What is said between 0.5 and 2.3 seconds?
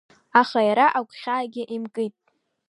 иара агәхьаагьы имкит.